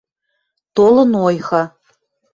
[0.75, 1.63] толын ойхы